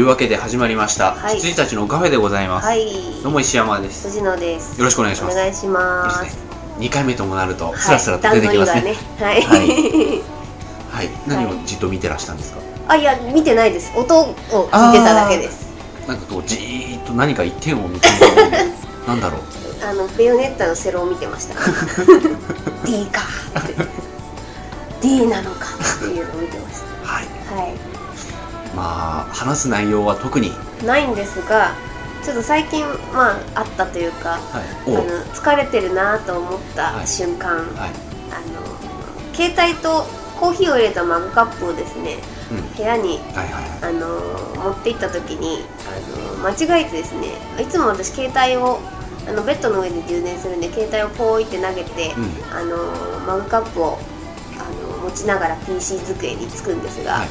[0.00, 1.36] というわけで始まりました、はい。
[1.36, 2.86] 羊たちのカフェでございます、はい。
[3.22, 4.08] どうも石山です。
[4.08, 4.78] 藤野です。
[4.78, 5.36] よろしくお願いします。
[5.36, 6.24] お願いします。
[6.24, 6.42] ですね。
[6.78, 7.76] 2回目ともなるとはい。
[7.76, 8.94] スラスラと出てきますね。
[9.20, 10.22] 段取りがね
[10.88, 11.10] はい、はい。
[11.28, 13.92] 何をじっと見てらしたんですか、あいや見てないです。
[13.94, 15.68] 音を聞いてただけです。
[16.08, 18.26] なんかこうじーっと何か一点を見つめて
[19.06, 19.40] なんだろう。
[19.84, 21.56] あのベヨネッタのセロを見てました。
[22.86, 23.20] D か
[25.02, 27.26] D なのかっていうのを見てましはい。
[27.50, 27.89] たはい
[28.80, 30.52] まあ話す内容は特に。
[30.86, 31.74] ないんですが
[32.24, 34.96] ちょっと最近まああったというかはい。
[34.96, 37.06] あおの疲れてるなと思ったはい。
[37.06, 37.90] 瞬間、はい。
[38.32, 40.06] あの携帯と
[40.40, 42.16] コーヒーを入れたマグカップをですね
[42.50, 42.74] うん。
[42.74, 43.90] 部屋にはいはいはい。
[43.90, 47.26] あの持って行った時にあの間違えてですね
[47.60, 48.80] いつも私携帯を
[49.28, 52.56] あのベッドの上で充電するんで携帯をポーイって投げて、うん。
[52.56, 52.76] あの
[53.26, 53.98] マグカップを
[54.56, 57.28] あの持ちながら PC 机につくんですが、はい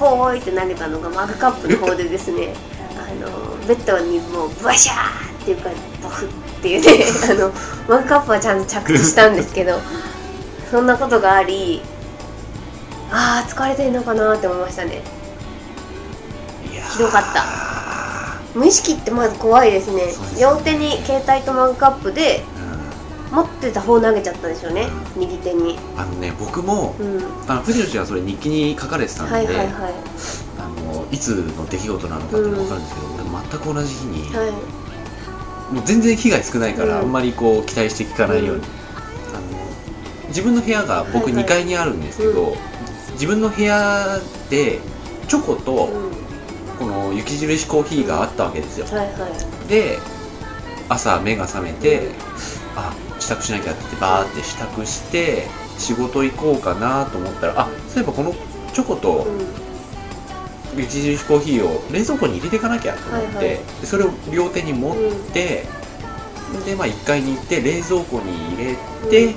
[0.00, 2.54] あのポーイって投げたのがマグカップの方でですね
[2.96, 5.70] あのベッドにもうバシャーっていうか
[6.02, 6.28] ボフっ
[6.62, 7.52] ていうね あの
[7.88, 9.78] マグカップはちゃんと着地したんですけど
[10.70, 11.82] そんなことがあり
[13.12, 15.02] あー疲れてんのかなって思いましたね。
[16.92, 17.44] ひどかった。
[18.54, 20.02] 無意識ってまず怖いですね。
[20.40, 22.49] 両手に携帯とマグカップでう
[23.30, 25.74] 持ってた方投げちゃったんでしょうね、右手に。
[25.74, 27.20] んあのね僕もうん。
[27.46, 29.66] あの藤野氏はそれ日記に書かれてたんで、はいはいはい。
[30.58, 35.72] あのいつの出来事なのかっていうのが分かるんですけど、俺全く同じ日に、はい。
[35.74, 37.00] もう全然被害少ないから、うん。
[37.02, 38.68] あんまりこう期待して聞かないように、うん。
[38.68, 41.44] あの自分の部屋が僕はいはい。
[41.44, 42.54] 2階にあるんですけど、う
[43.12, 44.18] 自分の部屋
[44.48, 44.80] で
[45.28, 46.10] チョコとうん。
[46.80, 48.86] この雪印コーヒーがあったわけですよ。
[48.86, 49.68] はいはい。
[49.68, 49.98] で
[50.88, 52.10] 朝目が覚めて
[52.74, 52.94] あ
[53.30, 55.46] 支度しなきゃってバーって支度して
[55.78, 58.34] 仕事行こうかなと思ったらあそういえばこの
[58.72, 59.46] チョコとうん。
[60.76, 63.56] 雪印コーヒーを冷蔵庫に入れていかなきゃと思って、はいはい。
[63.80, 65.32] でそれを両手に持っうん。
[65.32, 65.64] て、
[66.64, 68.76] でまあ1階に行って冷蔵庫に入れ
[69.10, 69.34] て、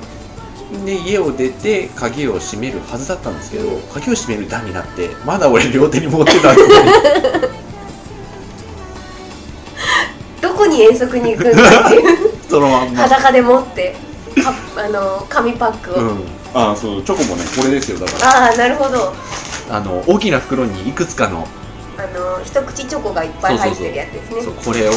[0.85, 3.81] で家を出て鍵を閉めるはずだったんですけど、うん。
[3.91, 6.61] 鍵を閉める段になってまだ俺両手に持ってたんで
[10.39, 13.01] どこに遠足に行くんだっていうそのまんま。
[13.01, 13.95] 裸で持って
[14.43, 16.23] かあの紙パックを、うん。
[16.53, 18.49] ああそうチョコもねこれですよだから。
[18.49, 19.11] ああなるほど。
[19.71, 21.47] あの大きな袋にいくつかの。
[21.97, 24.41] あの一口チョコがいっぱい入ってるやつですね。
[24.43, 24.93] そうこれを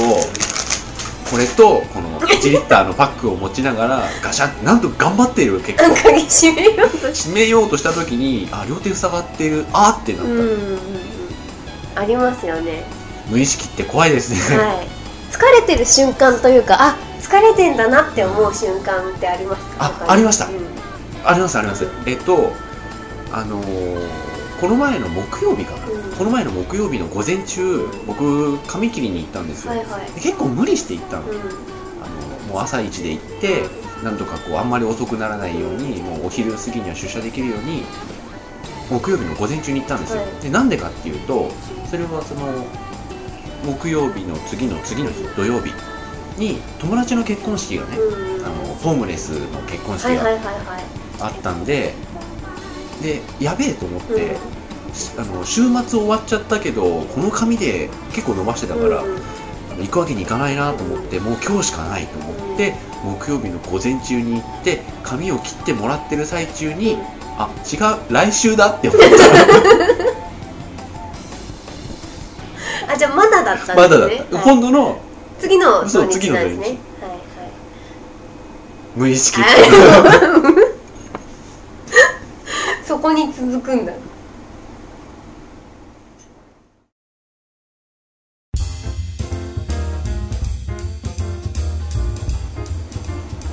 [1.30, 5.94] これとこの1リッターのパックを持ちながらガシャンってなんと頑張っている結構。
[5.96, 10.78] 鍵閉めようとし閉めようとした時にあ両手塞がってるあーってなった、うんうんうんうん。
[11.94, 12.84] ありますよね。
[13.30, 14.86] 無意識って怖いですね、はい。
[15.32, 16.96] 疲れてる瞬間というかあ
[17.28, 19.86] 疲れてんだなって思う瞬間ってありますか？
[20.06, 20.46] あありました。
[20.46, 20.52] うん。
[21.24, 21.86] ありますあります。
[22.06, 22.52] えっと
[23.32, 24.26] あのー
[24.56, 26.16] この前の木曜日かな、うん。
[26.16, 30.06] この前の木曜日の午前中僕髪切りに行ったんですよ、はいはい。
[30.12, 31.36] で結構無理して行ったの,、うん。
[31.36, 31.44] あの
[32.54, 33.64] もう朝一で行って、
[34.02, 37.82] なんとかこうあんまり遅くならないようにもうお昼過ぎには出社できるように
[38.88, 40.30] 木曜日の午前中に行ったんですよ、はい。
[40.40, 41.50] でなんでかっていうと
[41.90, 42.64] それはその
[43.76, 45.70] 木曜日の次の次の日土曜日
[46.38, 48.44] に友達の結婚式がね、うん。
[48.44, 50.24] あのホームレスの結婚式が
[51.20, 51.94] あったんで、
[53.02, 54.36] でやべえと思って、
[55.18, 59.20] あの週末終わっちゃったけどこの髪で結構伸ばしてたから、うん
[59.78, 62.74] 行くわけにいかないなと思ってもう今日しかないと思って
[63.04, 66.96] 木曜日の午前中に行って髪を切ってもらってる最中に
[67.38, 69.06] あ違う来週だって思った。
[72.94, 73.76] あじゃあまだだったんですね。
[73.82, 74.44] まだだった、はい。
[74.44, 74.98] 今度の
[75.38, 76.66] 次の土そう日次のなんですね。
[76.66, 76.76] はい
[78.96, 79.42] 無意識。
[79.42, 79.52] は い
[82.86, 83.92] そこに続くんだ。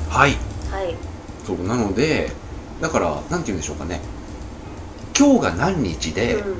[0.09, 0.37] はい。
[0.71, 0.95] はい。
[1.45, 2.31] そうなので
[2.79, 3.99] だからなんて言うんでしょうかね。
[5.17, 6.57] 今日が何日で、うん。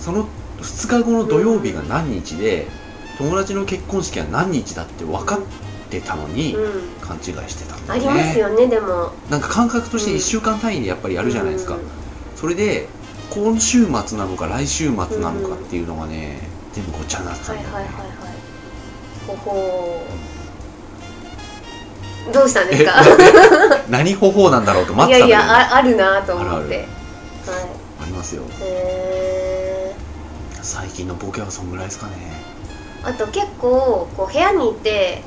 [0.00, 0.26] その
[0.60, 2.66] 2日後の土曜日が何日で、
[3.18, 5.40] 友達の結婚式は何日だって分かっ
[5.90, 6.82] てたのに、うん。
[7.00, 9.12] 勘違いしてたんだあよねりますよねでも。
[9.30, 10.16] なんか感覚としてうん。
[10.18, 11.80] 1週間単位でやっぱりやるじゃないですか、うん。
[12.36, 12.88] それで
[13.30, 16.38] 今週末なのか来週末なのかっていうのがね、
[16.72, 18.08] 全部ごっちゃになってたんだよね、はいはいはいはい。
[19.26, 22.92] ほほーどうしたんですか？
[23.90, 25.40] 何方法なんだろうと待いってたんだよ。
[25.42, 26.76] ねやいやああるなと思って。
[26.76, 26.86] はい。
[28.02, 28.42] ありますよ。
[28.60, 29.92] へ
[30.62, 32.12] 最近のボケはそんぐらいですかね。
[32.16, 32.41] ー
[33.04, 35.22] あと結構こう部屋にいて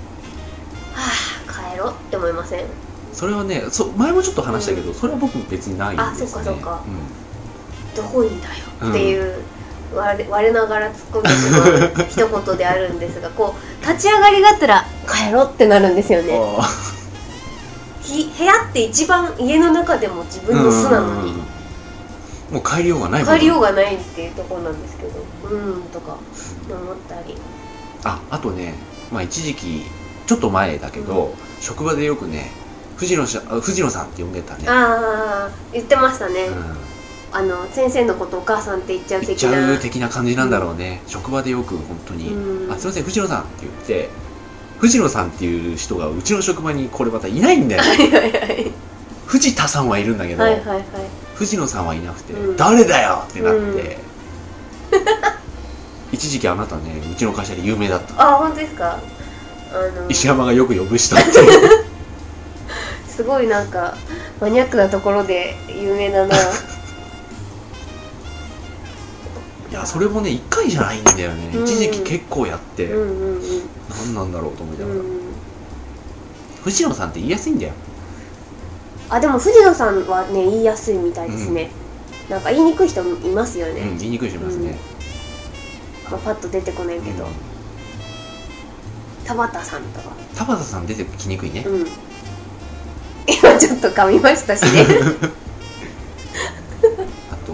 [0.94, 1.12] は
[1.48, 2.66] あ帰ろうって思いません？
[3.12, 6.12] それはねそ前もちょっと話したけど、それは僕別にないんですね。
[6.12, 6.75] あそうかそうか。
[6.75, 7.95] ん。
[7.95, 8.54] どこにだよ
[8.89, 9.42] っていう、
[9.94, 16.39] 我我ながら突っ込んでしまう一言であるんですがこう立ち上がりがあったら帰ろうってなるんですよね。
[18.07, 21.31] 部屋って一番家の中でも自分の巣なのに。
[21.31, 21.38] うん。
[22.51, 25.10] もう帰りようがない帰りようががないっていうところなんですけど
[25.50, 26.16] うんとか
[26.69, 27.36] 思ったり
[28.06, 28.75] ああとね
[29.12, 29.84] まあ一時期
[30.25, 32.50] ちょっと前だけど、職場でよくね
[32.96, 34.66] 藤野藤野さんって呼んでたね。
[34.68, 36.78] ああ言ってましたね、うん。
[37.31, 44.10] あの先生のことお母さんって言っちゃう言っちゃ的なう的な感じなんだろうね、職場でよく本当にうん「あすいません藤野さん」って言って
[44.80, 47.84] 藤野さんっていう人がうちの職場にこれまたいないんだよ。
[49.25, 50.84] 藤田さんはいるんだけど、はいはいはい。
[51.34, 52.57] 藤野さんはいなくて、うん。
[52.57, 53.98] 誰だよってなって、
[56.15, 58.13] 一時期あなたねうちの会社で有名だった。
[58.19, 59.00] あ本当ですか？
[59.71, 61.25] あの石山がよく呼ぶ人って
[63.07, 63.95] すごいなんか
[64.39, 66.35] マニアックなところで有名だな。
[69.71, 71.63] いやそれもね1回じゃないんだよね、うん。
[71.63, 73.41] 一時期結構やって、うんうんうん。
[73.89, 75.03] 何なんだろうと思いながら、うん。
[76.63, 77.73] 藤野さんって言いやすいんだよ。
[79.09, 81.69] あでも藤野さんはね言いやすいみたいですね、
[82.29, 84.77] なんか言いにくい人もいますよね、うん言いにくい人いますね、ま
[86.12, 87.31] あ、パッと出てこないけど、うん。
[89.25, 90.12] 田畑さんとか。
[90.36, 91.88] 田畑さん出てきにくいね、うん。
[93.28, 94.86] 今ちょっと噛みましたしね。
[97.31, 97.54] あと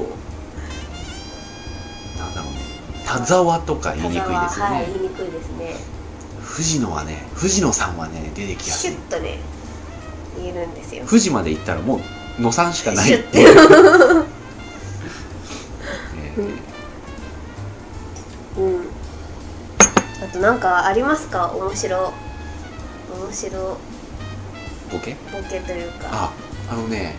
[2.19, 2.59] なんだろうね。
[3.05, 5.75] 田沢とか言いにくいですよね、はい言いにくいですね。
[6.41, 8.91] 藤野はね藤野さんはね出てきやすい。
[8.91, 9.39] シュッとね
[10.37, 11.05] 言えるんですよ。
[11.05, 12.01] 富士まで行ったらも
[12.39, 13.55] う野さんしかないっていう、
[14.23, 14.27] ね
[18.57, 18.81] うん。
[20.23, 21.51] あとなんかありますか？
[21.53, 22.13] 面白
[23.23, 23.77] 面白
[24.91, 25.15] ボケ？
[25.31, 26.07] ボケというか。
[26.11, 26.33] あ
[26.69, 27.15] あのね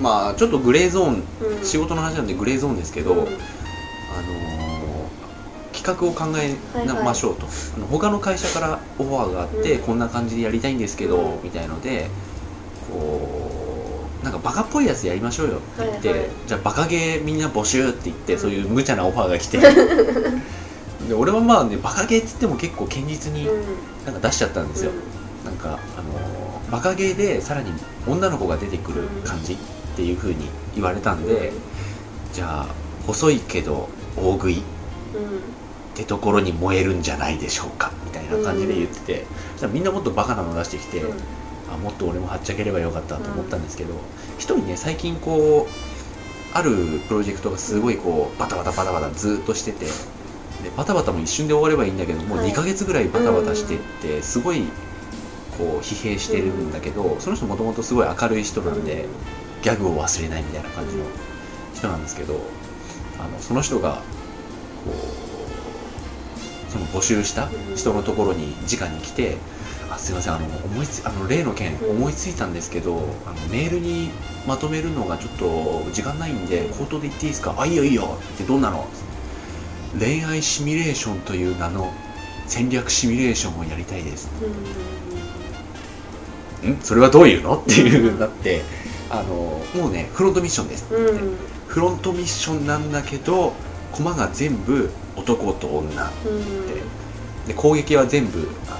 [0.00, 1.22] まあちょっとグレーゾーン、
[1.58, 1.64] うん。
[1.64, 3.20] 仕事の話なんでグレーゾーンですけど、うん。
[3.20, 3.38] あのー
[5.70, 6.56] 企画を考え
[7.04, 7.46] ましょうと、
[7.76, 9.82] あの他の会社からオファーがあって、うん。
[9.82, 11.42] こんな感じでやりたいんですけど、うん。
[11.44, 12.10] みたいので
[12.90, 13.37] こう
[14.22, 15.56] なんかバカっぽいやつやりましょうよ。
[15.56, 19.58] って言って、はいはいじゃあバカゲーみんな募集って言って、そういう無茶なオファーが来て。
[21.08, 23.62] で俺はまあねバカゲーっつっても結構堅実にうん。
[24.04, 24.90] なんか出しちゃったんですよ、
[25.44, 27.72] なんかあのーバカゲーでさらに
[28.06, 29.56] 女の子が出てくる感じっ
[29.96, 31.52] ていう風に言われたんで、
[32.32, 32.66] じゃあ
[33.06, 34.62] 細いけど大食いうんっ
[35.94, 41.16] てところに燃えるんじゃないでしょうかみたいな感じで言ってて、そしたらみんなもっとバカなの出してきて、うん
[41.72, 43.94] あもっと俺もはっちゃければよかったと思ったんですけど
[44.38, 49.90] 一、人ね最近こうあるプロジェクトがすごいこうバタバタバタバタずーっとしててで
[50.76, 52.50] バタバタも一瞬で終わればいいんだけどもうはい。
[52.50, 54.64] 2ヶ月ぐらいバタバタしてってすごい
[55.58, 59.06] こう疲弊してるんだけど、その人もともとすごい明るい人なんで、
[59.62, 61.04] ギャグを忘れないみたいな感じの
[61.74, 62.40] 人なんですけど
[63.18, 64.02] あのその人が
[64.84, 69.36] こうその募集した人のところに直に来て
[69.90, 70.34] 「あすいません。
[70.34, 74.10] あの思いつあの例の件うん思いついたんですけど、あのメールに
[74.46, 77.54] まとめるのがちょっと時間ないんで口頭で言っていいですか？
[77.58, 78.86] あいいよいいよ」ってどんなの？
[79.98, 81.92] 恋愛シミュレーションという名の
[82.46, 84.28] 戦略シミュレーションをやりたいです。
[86.66, 86.76] ん。
[86.82, 87.58] それはどういうの？
[87.58, 88.62] っていうになって
[89.10, 90.84] あのもうねフロントミッションです。
[90.84, 91.18] ってうん。
[91.18, 93.54] 言って、フロントミッションなんだけど
[93.92, 96.10] 駒が全部男と女。
[96.26, 97.46] うん。
[97.46, 98.78] で攻撃は全部あの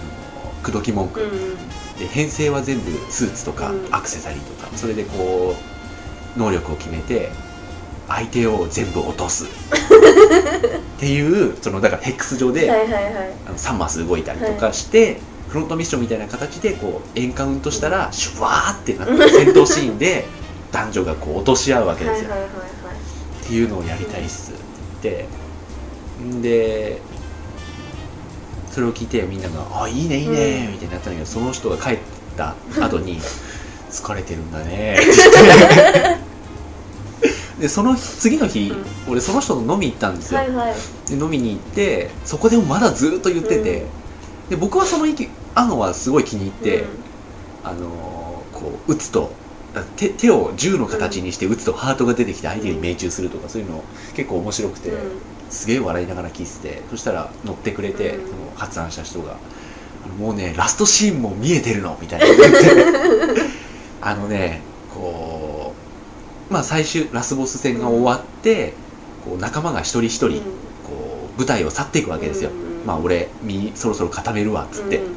[0.63, 1.59] 口説き文句、うん
[1.99, 3.89] で編成は全部スーツとか、うん。
[3.91, 4.69] アクセサリーとか。
[4.77, 5.57] それでこ
[6.37, 7.31] う能力を決めて
[8.07, 9.47] 相手を全部落とす。
[10.97, 13.13] っていうそのだからヘックス上で、はいはいはい。
[13.47, 20.27] あの3マス動いたりとかして、フロントミッションみたいな形でこうエンカウントしたらシュワーってなって戦闘シーンで
[20.71, 23.45] 男女がこう落とし合うわけですよ、はいはいはいはい。
[23.45, 24.53] っていうのをやりたいっす。
[24.53, 24.55] っ
[25.01, 25.27] て
[26.21, 27.01] 言ってんで
[28.79, 31.99] それを聞いてみんなが「あいいねいいね」うんみたいになったんだけどその人が帰っ
[32.37, 33.21] た後に
[33.91, 36.17] 「疲れてるんだね」って言って
[37.59, 40.75] でその次の日、う俺その人と飲み行ったんですよ、はいはい。
[41.11, 43.87] で飲みに行ってそこでもまだずっと言ってて、
[44.49, 45.17] で僕はその意
[45.57, 46.85] 案はすごい気に入って、
[47.65, 48.19] あのー
[48.53, 49.48] こう打つとあ
[49.97, 53.85] 手手を銃の形にして打つとハートが出てきて相手に命中するとかそういうの
[54.15, 55.21] 結構面白くて、うん。
[55.51, 58.31] すげえ笑いながら聞いててそしたら乗ってくれて、うん。
[58.31, 59.37] その発案した人が
[60.05, 62.49] 「あのもうねラストシーンも見えてるの」みたいな言って。
[64.01, 64.63] あのね
[64.95, 65.75] こ
[66.51, 68.73] うまあ最終ラスボス戦が終わって、
[69.25, 70.35] こう仲間が一人一人、うん。
[70.35, 70.41] こ
[71.37, 75.17] う舞台を去っていくわけですよ、うんまあ俺身そろそろ固めるわっつって、うん。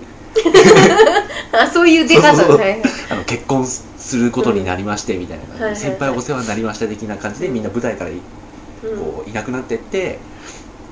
[1.57, 3.65] あそういう出方そあの結婚
[4.11, 5.91] すすることになりましてみたいな感じで、はいはいはい。
[5.91, 8.11] 先輩お世話になりました的な感じでみんな舞台から
[8.81, 10.19] こういなくなってって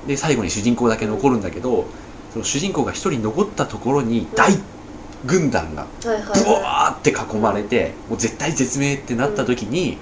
[0.08, 1.86] で最後に主人公だけ残るんだけど
[2.32, 4.54] その主人公が一人残ったところに大
[5.26, 9.98] 軍団がブはワーって囲まれてもう絶対絶命ってなった時に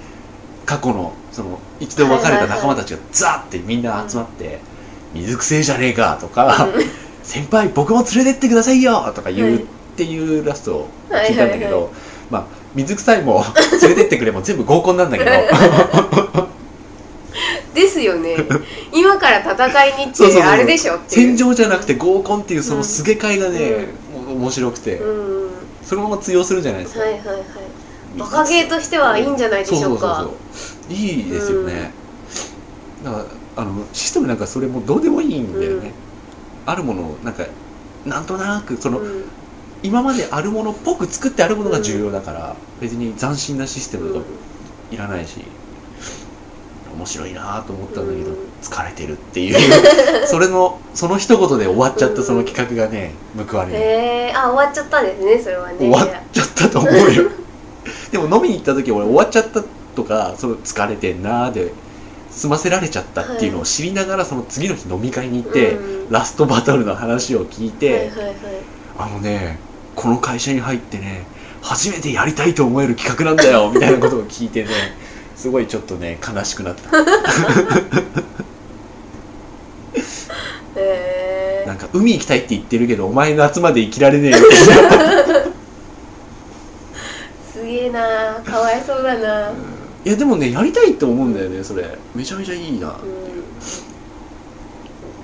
[0.65, 4.59] 過去のその一度別れた仲間たちがザーってみんな集まって
[5.15, 6.83] 「水くせえじゃねえか」とかい
[7.23, 9.63] 「先輩僕も連れてってくださいよ」とか言うはい。
[9.63, 9.65] っ
[9.97, 11.91] ていうラストを聞いたんだけど
[12.29, 13.43] まあ水臭いも
[13.81, 15.31] 連れてってくれも全部合コンなんだけど。
[17.73, 18.35] ですよね。
[18.91, 25.09] 今から戦いに行ってあれでしょっ戦場じゃなくて合コンっていうそのすげ替えがね、もう面白くて、うん
[25.43, 25.49] うん。
[25.83, 27.37] そのまま通用するじゃないですか、はいはいはい。
[28.17, 29.99] バカゲーとしてはいいんじゃないでしょうか。
[29.99, 30.25] そうそう
[30.89, 31.91] そういいですよね、
[33.03, 33.25] だから
[33.57, 35.91] あのシステムなんかそれもどうでもいいんだよね、
[36.65, 37.43] あるものをなんか
[38.05, 39.16] なんとなくその、うん
[39.83, 44.25] 今まであるものっぽく作ってあるものが重要だから、別に斬新なシステムとか
[44.91, 45.41] いらないし、
[46.93, 49.57] 面白いなと思ったんだけど、うん疲れてるっていう。
[50.27, 53.11] それのその一言で終わっちゃったその企画がね
[53.49, 53.81] 報われる、へ
[54.29, 55.77] えあ終わっちゃったんですねそれはね。
[55.77, 57.29] 終わっちゃったと思うよ。
[58.11, 59.63] でも飲みに行った時俺終わっちゃった
[59.95, 61.71] とかその疲れてんなーで
[62.31, 66.09] 済ませられちゃったっていうのを知りながらその次の日飲み会に行って、うん。
[66.09, 68.35] ラストバトルの話を聞いて、はいはいはい。
[68.97, 69.59] あのね
[69.97, 71.25] この会社に入ってね
[71.61, 74.69] 初めてやりたいと思える企画なんだよ みたいなことを聞いてね
[75.35, 76.91] すごいちょっとね悲しくなった。
[81.65, 84.37] なんか海行きたいって言ってるけどお前の夏まで生きられねえよ。
[87.51, 89.49] すげえなかわいそうだな。
[89.49, 89.55] うん
[90.05, 91.97] いやでもねやりたいと思うんだよねそれ。
[92.15, 92.95] めちゃめちゃいいな、
[93.59, 93.75] そ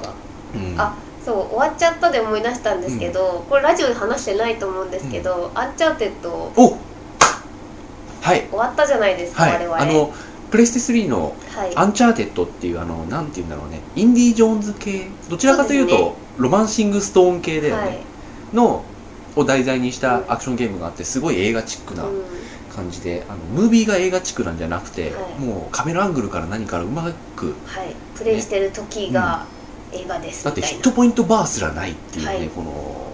[0.01, 0.13] うか。
[0.53, 0.75] うん。
[0.77, 0.93] あ
[1.25, 6.77] そう終わっちゃったで思い出したんですけど、これラジオで話してないと思うんですけど、アンチャーテッドお
[8.21, 8.47] はい。
[8.49, 9.53] 終わったじゃないですか、はい。
[9.53, 9.81] 我々。
[9.81, 10.13] あの
[10.51, 11.75] プレステ3のはい。
[11.75, 13.79] アンチャーテッドっていうあのなんて言うんだろうね。
[13.95, 15.07] インディ・ジョーンズ系。
[15.29, 17.99] どちらかというとそうでロマンシングストーン系だよね、はい。
[18.53, 18.85] の
[19.35, 22.23] を題材にしたアクションゲームがあってすごい映画チックなうん。
[22.73, 25.39] 感じで、あのムービーが映画チックなんじゃなくて、はい。
[25.39, 27.03] もうカメラアングルから何からうま
[27.35, 29.45] くはい、プレイしてる時が
[29.93, 32.49] 映画ですだってヒットポイントバーすらないっていうね、はい。
[32.49, 33.13] この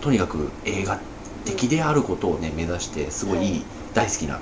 [0.00, 1.00] とにかく映画
[1.44, 3.64] 的であることをね目指してすごいいい。
[3.94, 4.40] 大好きな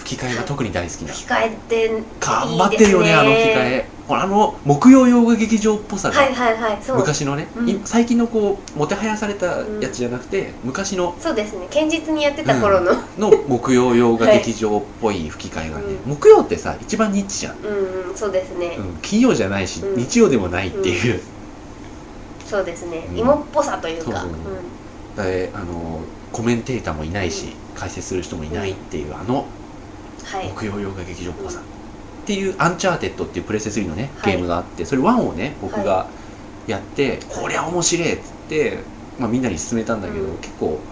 [0.00, 2.04] 吹き替えが特に大好きな、吹き替えっていいですね。
[2.20, 3.86] 頑張ってるよねあの吹き替え。
[4.08, 6.96] ほらあの木曜洋画劇場っぽさが、はいはいはいそう。
[6.96, 7.70] 昔のね、うん。
[7.70, 11.14] い最近のこうもてはやされたやつじゃなくて、昔の。
[11.20, 11.68] そうですね。
[11.72, 19.96] 堅実にやってた頃の、の木曜洋画劇場っぽい吹き替えがね、うん木曜ってさ一番ニッチじゃん、うんうんそうですね、うん、金曜じゃないし、うん。
[19.96, 21.20] 日曜でもないっていう、
[22.46, 23.18] そうですね、うん。
[23.18, 24.22] 芋っぽさというか。
[24.22, 24.30] そう
[25.16, 25.24] そう。
[25.24, 26.00] であの
[26.32, 29.46] コメンテーターもいないし、解説する人もいないっていうあの
[30.24, 30.48] はい。
[30.48, 34.32] 木曜洋画劇場っぽさ、っていう「アンチャーテッド」っていうプレステ3のねはい。
[34.32, 36.12] ゲームがあって、それ1をね僕が
[36.66, 38.84] やって、こりゃ面白いっつって、
[39.18, 40.38] まあ、みんなに勧めたんだけど、うん。
[40.38, 40.86] 結構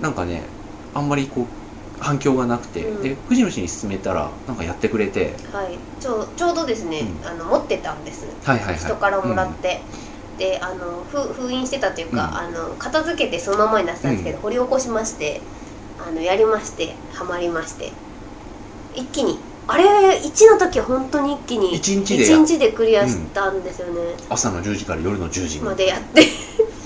[0.00, 0.48] なんかね
[0.92, 1.48] あんまりこう
[1.98, 3.02] 反響がなくて、うん。
[3.02, 5.78] で藤野氏に勧めたらなんかやってくれてはい。
[6.00, 7.28] ちょうちょうどですね、うん。
[7.28, 8.26] あの持ってたんです。
[8.44, 8.76] はいはいはい。
[8.76, 9.80] 人からもらって、
[10.36, 12.56] であの封封印してたというか、うん。
[12.56, 14.42] あの片付けてそのままに出したんですけど、うん。
[14.42, 15.40] 掘り起こしまして
[15.96, 17.92] あのやりましてハマりまして
[18.94, 19.38] 一気に。
[19.66, 19.84] あれ
[20.18, 26.26] 1の時は本当に一気に一日でや一日でクリアしたんですよね、朝の10時から夜の10時にまでやって。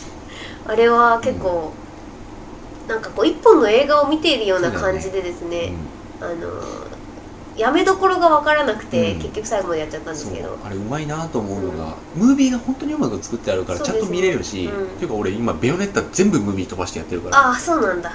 [0.64, 1.72] あれは結構、
[2.86, 5.72] なんかこう一本の映画を見ているような感じでですね。
[6.20, 6.34] あの
[7.56, 9.18] やめどころが分からなくて、うん。
[9.18, 10.56] 結局最後までやっちゃったんですけど。
[10.64, 14.84] あれうまいなと思うのが、ムービーが本当にうまく作ってあるからちゃんと見れるし、ねうん。
[14.84, 17.48] っていうか俺今ベヨネッタ全部ムービー飛ばしてやってるから。
[17.48, 18.12] ああそうなんだ。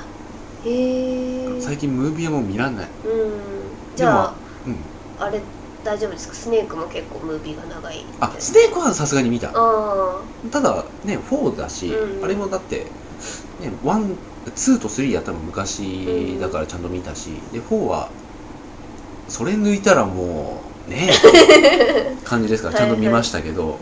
[0.63, 3.62] へえ最近ムービーはもう見らんない、うん
[3.95, 4.33] じゃあ
[4.65, 4.75] うん、
[5.19, 5.41] あれ
[5.83, 6.33] 大丈夫ですか？
[6.33, 9.51] スネークも結構ムービーが長いあスネークはさすがに見た。
[9.53, 10.21] あ
[10.51, 12.85] ただね4だし、うんあれもだって、
[13.59, 18.09] ね、1 2と3は多分昔だからちゃんと見たし、で4は
[19.27, 21.09] それ抜いたらもうね
[21.53, 23.77] え 感じですからちゃんと見ましたけど、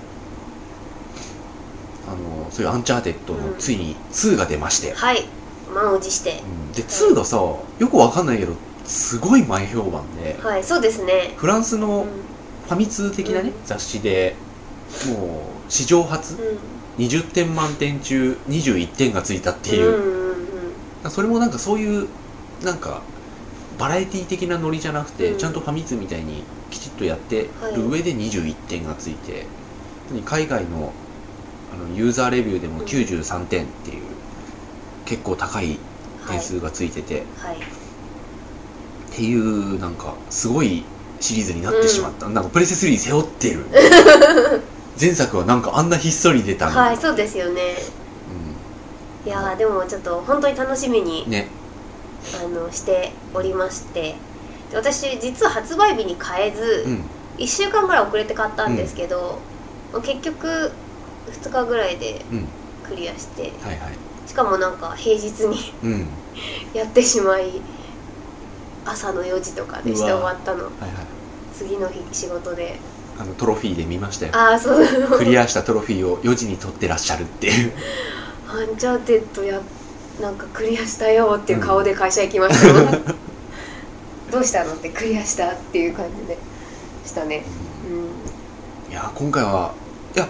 [2.08, 3.56] あのそういうアンチャーテッドのうん。
[3.58, 5.26] ついに2が出まして、あはい。
[5.74, 6.42] 満を持して。
[6.44, 6.72] うん。
[6.74, 8.54] で2がさよくわかんないけど
[8.86, 11.34] すごい前評判ではいそうですね。
[11.38, 12.06] フランスのうん。
[12.68, 13.56] ファミ通的なね、うん。
[13.66, 14.36] 雑誌で
[15.08, 16.38] もう史上初
[16.98, 20.32] 20点満点中21点がついたっていう、うんうんうん
[21.10, 22.08] それもなんかそういう
[22.64, 23.02] なんか
[23.80, 25.38] バラエティ的なノリじゃなくて、うん。
[25.40, 29.48] ちゃんとファミ通みたいにきちっとやってる上で21点がついて、
[30.26, 30.94] 海外の
[31.74, 34.04] あのユーザーレビューでも93点っていう
[35.06, 35.80] 結構高い
[36.28, 37.58] 点数がついてて、はい
[39.12, 40.84] っていうなんかすごい
[41.20, 43.66] シリーズになってしまった、なんかプレステ3背負ってる。
[45.00, 47.76] 前作はなんかあんなひっそり出たはいそうですよね。
[49.26, 51.48] いやーでもちょっと本当に楽しみにうん、ね。
[52.40, 54.16] あのしておりまして。
[54.72, 57.04] で私実は発売日に買えず、うん。
[57.38, 59.40] 1週間ぐらい遅れて買ったんですけど、
[60.04, 60.72] 結局
[61.44, 62.48] 2日ぐらいでうん。
[62.88, 63.52] クリアして。
[63.62, 63.98] はいはい。
[64.28, 66.08] しかもなんか平日にうん。
[66.74, 67.62] やってしまい
[68.86, 70.66] 朝の4時とかでして終わったの。
[70.66, 70.90] はいはい。
[71.54, 72.80] 次の日仕事で。
[73.20, 74.36] あのトロフィーで見ましたよ。
[74.36, 74.86] ああそう。
[75.18, 77.74] クリアしたトロフィーを4時に取ってらっしゃるっていう。
[78.48, 79.62] アンチャーテッドや
[80.20, 83.02] なんかクリアしたよっていう顔で会社行きましたよ、
[84.30, 86.38] どうしたのってクリアしたっていう感じで
[87.06, 87.44] したね、
[87.90, 89.74] うん、いや今回は
[90.14, 90.28] いや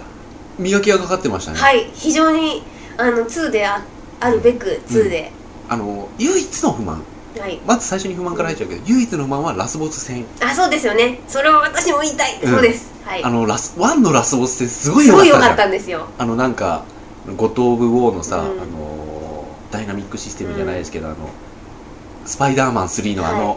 [0.58, 2.62] 磨きがかかってましたね、はい非常に
[2.96, 3.82] あの2であ
[4.20, 5.32] あるべく2で、
[5.68, 7.02] あの唯一の不満
[7.40, 7.60] はい。
[7.66, 10.24] まず最初に不満から入っちゃうけど、唯一の不満はラスボス戦。
[10.40, 11.20] あそうですよね。
[11.28, 12.50] それは私も言いたい、うん。
[12.50, 12.92] そうです。
[13.04, 13.24] はい。
[13.24, 16.08] あのラス1のラスボス戦すごい良かすごい良かったんですよ。
[16.18, 16.84] あのなんか
[17.36, 18.60] ゴッド・オブ・ウォーのさ、うん。
[18.60, 21.16] あのダイナミックシステムじゃないですけど、あの
[22.24, 23.56] スパイダーマン3のあの、はい。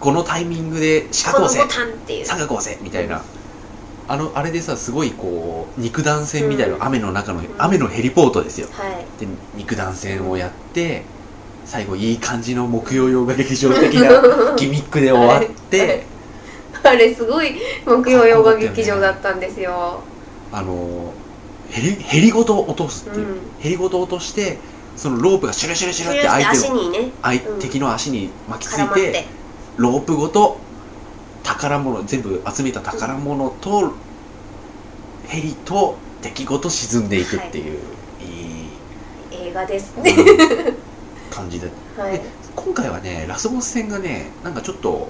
[0.00, 2.24] このタイミングで四こ角押せのボタンっていう。
[2.24, 3.22] 三角押せみたいな。
[4.10, 6.84] あのあれでさすごいこう肉弾戦みたいな、うん。
[6.84, 7.46] 雨の中の、ん。
[7.58, 8.68] 雨のヘリポートですよ。
[8.72, 9.04] はい。
[9.20, 11.02] で肉弾戦をやって
[11.68, 16.06] 最後いい感じの木曜洋画劇場的なギミックで終わって、
[16.82, 16.96] はい。
[16.96, 20.00] あれすごい木曜洋画劇場だったんですよ。
[20.50, 21.12] あの
[21.68, 23.36] ヘリヘリごと落とすっていう、うん。
[23.58, 24.56] ヘリごと落として
[24.96, 27.10] そのロープがシュルシュルシュルって相手を足にね。
[27.22, 27.58] 相うん。
[27.58, 29.26] 敵の足に巻きついてて。
[29.76, 30.58] ロープごと
[31.44, 33.92] 宝物全部集めた宝物と
[35.28, 37.78] ヘリと敵ごと沈んでいくっていう、
[39.32, 39.48] い、い。
[39.48, 40.87] 映画ですね、うん
[41.28, 41.68] 感じで。
[41.96, 42.12] はい。
[42.12, 42.22] で
[42.56, 45.08] 今回はねラスボス戦がねなんかちょっと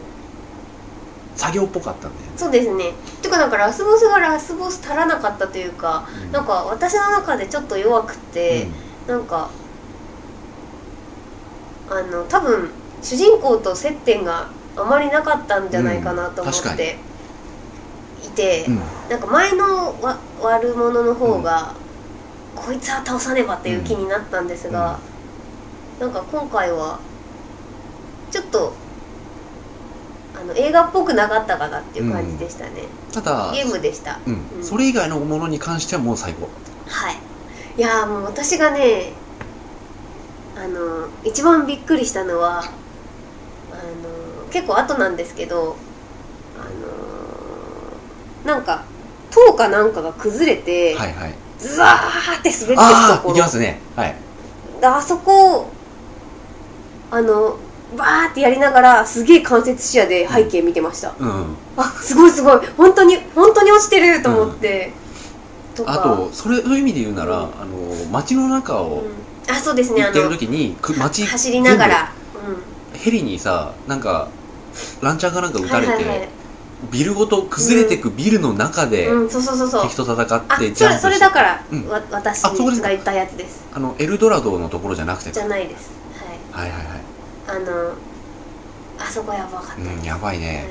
[1.37, 2.33] 作業っぽかったんだよね。
[2.37, 2.92] そうですね。
[3.22, 6.33] てかなんかラスボスがラスボス足らなかったというか、うん。
[6.33, 8.66] なんか私の中でちょっと弱くて、
[9.07, 9.48] なんか
[11.88, 12.70] あの多分
[13.02, 16.98] 主人公と接点があまりなかったんじゃないかなと思って
[18.26, 18.81] いて、うん。
[19.09, 21.74] なんか前のわ悪者の方が、
[22.57, 24.98] こいつは倒さねばっていう気になったんですが、
[26.00, 27.00] なんか今回は
[28.30, 28.72] ちょっと
[30.40, 34.20] あの映画っぽくなかったかなっていう感じでしたね、ただゲームでした。
[34.26, 34.34] うん。
[34.56, 34.64] うん。
[34.64, 36.48] それ以外のものに関してはもう最高
[36.87, 37.16] はい。
[37.76, 39.12] いやーもう私がね
[40.56, 42.72] あの一番びっくりしたのはあの
[44.50, 45.76] 結構後なんですけど
[46.58, 46.64] あ
[48.46, 48.84] のなんか
[49.30, 51.34] 塔かなんかが崩れて、はいはい。
[51.58, 53.34] ズワーって滑ってるああところ。
[53.34, 53.80] いきますね。
[53.96, 54.14] はい。
[54.80, 55.78] であそこを
[57.11, 57.59] あの
[57.97, 62.66] バーってやりながらすげえ間接視野で背景見てました、うんあすごいすごい。
[62.77, 64.90] 本当に本当に落ちてると思って、
[65.77, 65.92] とか。
[65.92, 67.44] あとそれそういう意味で言うなら、うん。
[67.44, 72.12] あの街の中をうん、あそうですね行ってる時にく街走りながら、
[72.94, 74.29] ヘリにさなんか
[75.03, 76.29] ランチャーかなんかうん、撃たれて、はいはいはい。
[76.90, 79.83] ビルごと崩れてくビルの中でうん、そうそうそうそう。
[79.85, 81.11] 敵と戦あってジそれそャンプして。
[81.11, 81.88] れだから、うん。
[81.88, 83.64] わ私が言ったやつです。
[83.73, 85.97] あのエルドラドのところじゃなくてじゃないです
[86.59, 86.87] はいはいはい。
[86.87, 86.99] はい
[87.49, 87.94] あの
[88.99, 89.77] あそこやばかった。
[89.77, 90.66] うんやばいね。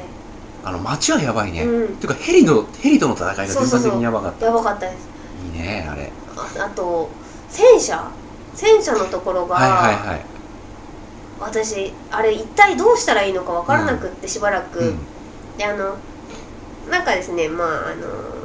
[0.63, 1.95] あの街はやばいね、うん。
[1.95, 4.45] ていうかヘリのヘリとの戦いが全般的にやばかった。
[4.45, 5.07] やばかったです。
[5.53, 6.11] いいねあれ。
[6.35, 7.09] ああと
[7.47, 8.11] 戦車。
[8.53, 10.25] 戦車のところが、はいはいはい。
[11.39, 14.99] 私あれ一体どうしたらいいのか分からなくってしばらく、うん。
[15.57, 15.95] であの
[16.91, 18.36] なんかですねまああの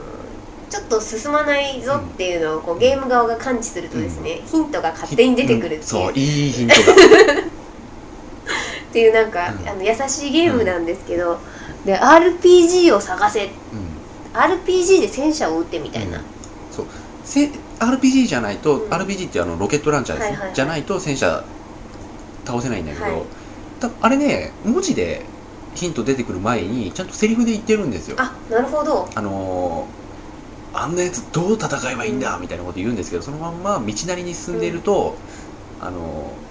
[0.72, 5.84] ちょっと進まないぞっていうのをこうゲーム側が感知するとですね、ヒントが勝手に出てくるっていう,、ん。
[5.84, 6.94] そういいヒントがっ
[8.90, 9.68] ていうなんか、うん。
[9.68, 11.38] あの優しいゲームなんですけど、
[11.84, 13.44] で RPG を探せ。
[13.44, 13.52] うん。
[14.32, 16.24] RPG で戦車を撃ってみたいな、うん。
[16.70, 16.86] そう。
[17.22, 18.90] せ RPG じゃないと、うん。
[18.90, 21.44] RPG ってあのロケットランチャーですじゃないと戦車
[22.46, 23.22] 倒せないんだけど、はい。
[23.78, 25.26] たあれね文字で
[25.74, 28.16] ヒント出てくる前にちゃんとセリフで言ってるんですよ。
[28.18, 29.10] あなるほど。
[29.14, 30.01] あのー
[30.74, 35.16] あんなやつどう戦えばいいんだみたいなこと言うんですけどそのまんま道なりに進んでいると、
[35.80, 36.42] あのー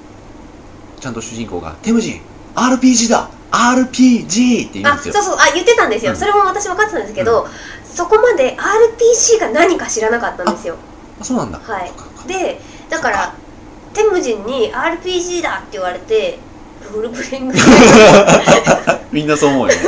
[1.02, 2.22] ちゃんと主人公が「テムジン
[2.56, 5.14] RPG だ RPG!」って言うんあですよ。
[5.16, 6.18] そうそうあ言ってたんですよ、うん。
[6.18, 7.48] それも私分かってたんですけど、
[7.84, 10.76] そこまで RPG が何か知らなかったんですよ。
[11.20, 11.92] あそうなんだ、はい。
[12.28, 13.34] でだから
[13.94, 16.38] テムジンに RPG だって言われて
[16.94, 17.56] ロールプレイング。
[19.12, 19.82] みんなそう思うよね。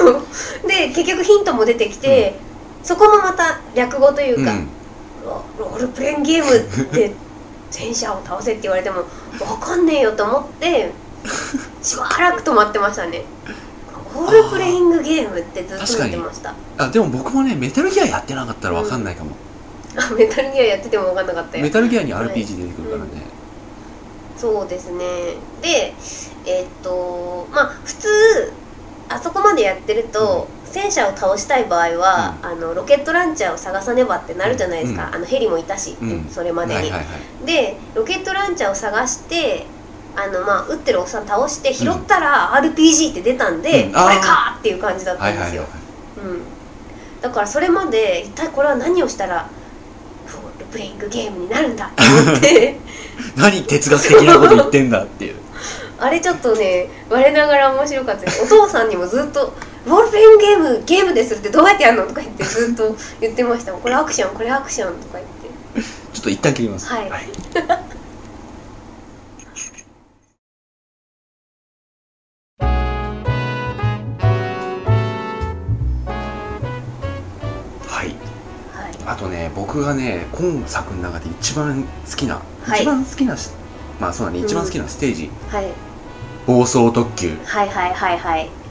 [0.68, 2.40] で結局ヒントも出てきて、
[2.84, 4.68] そこもまた略語というか、うん。
[5.26, 7.14] ロロールプレインゲームで
[7.72, 9.04] 戦車を倒せって言われても
[9.40, 10.92] 分かんねえよと思って
[11.82, 13.24] しばらく止まってましたね。
[14.14, 16.54] ロールプレイングゲームってずっと言ってました。
[16.78, 19.32] あでも僕もねメタルギアやってなかったら分かんないかも、
[19.96, 21.64] あメタルギアやってても分かんなかったよ。
[21.64, 22.26] メタルギアにはい。
[22.26, 23.10] RPG 出てくるからね、
[24.38, 25.06] そうですね。
[25.62, 25.96] で
[26.46, 28.54] えっとまあ普通
[29.10, 35.16] あそこまでやってると、戦車を倒したい場合は、あのロケットランチャーを探さねばってなるじゃないですか、うん。
[35.16, 36.26] あのヘリもいたし、うん。
[36.30, 37.06] それまでに、はいはいは
[37.44, 37.46] い。
[37.46, 39.68] でロケットランチャーを探して
[40.16, 43.98] あのまあ撃ってるおっさん倒して拾ったら RPG って出たんで、うん。
[43.98, 46.42] あれかっていう感じだったんですよ、はいはいはいうん、
[47.22, 49.48] だからそれまで一体これは何をしたら
[50.28, 52.80] ロールプレイングゲームになるんだと思って。
[53.38, 55.36] 何哲学的なこと言ってんだっていう。
[56.00, 58.44] あれちょっとね我ながら面白かったです。
[58.44, 59.54] お父さんにもずっと
[59.86, 63.74] 「ロールプレイングゲームゲームでするってどうやってやるの?」とか言ってずっと言ってました。
[63.74, 65.90] これアクションこれアクションとか言って。
[66.14, 66.88] ちょっと一旦切ります。
[66.88, 67.10] はい。
[67.10, 67.22] はい。
[77.90, 78.16] はい。
[79.06, 82.82] あとね僕がね今作の中で一番好きな、はい。
[82.82, 83.50] 一番好きなし
[84.00, 84.46] まあそうだねうん。
[84.46, 85.66] 一番好きなステージ、はい。
[86.46, 87.38] 暴走特急。
[87.44, 88.63] はいはいはいはい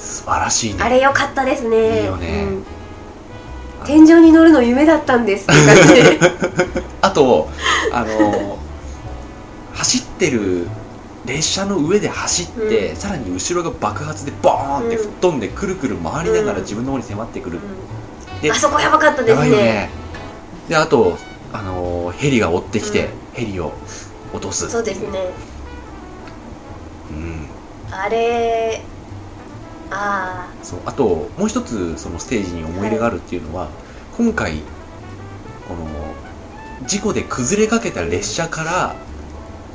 [0.00, 0.82] 素晴らしいね。
[0.82, 2.00] あれ良かったですね。
[2.00, 2.44] いいよね。
[2.44, 3.86] うん。
[3.86, 5.46] 天井に乗るの夢だったんです。
[7.00, 7.48] あと
[7.92, 8.58] あの
[9.74, 10.66] 走ってる
[11.24, 12.96] 列車の上で走って、うん。
[12.96, 16.62] さらに後ろが爆発でボーンって吹っ飛んで、くるくる回りながらうん。
[16.62, 18.40] 自分の方に迫ってくる、うん。
[18.40, 19.90] であそこやばかったでやすねね。
[20.68, 21.18] であと
[21.52, 23.72] あのヘリが追ってきて、ヘリを
[24.32, 25.30] 落とすそうですね。
[27.10, 27.48] うん。
[27.90, 28.82] あれ
[29.90, 33.68] あそうあともう一つそのステージに思い入れがあるっていうのは、
[34.16, 34.58] 今回
[35.68, 35.86] この
[36.86, 38.96] 事故で崩れかけた列車から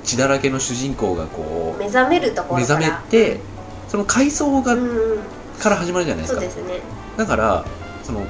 [0.03, 2.79] 血だらけの主人公がこあ目覚めるとこう目ろから。
[2.79, 3.39] 覚めて
[3.87, 5.19] その回想が、うんうん。
[5.59, 6.41] から始まるじゃないですか。
[6.41, 6.81] そうですね。
[7.17, 7.65] だから
[8.03, 8.25] その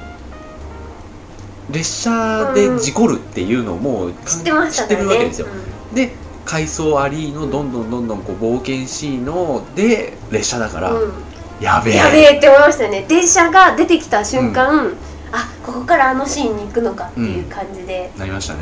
[1.70, 5.48] 列車で事故るっていうのをもう知ってました知ってるわけですよ、
[5.90, 5.94] うん。
[5.94, 6.12] で
[6.44, 11.12] 回想ありのどんどんどんどんこう冒険しいので列車だから、うん
[11.60, 11.96] やべえ。
[11.96, 13.04] やべえって思いましたよね。
[13.08, 14.92] 電車が出てきた瞬間、
[15.32, 18.60] あここからあのシーンに行くのかっていう感じで、なりましたね、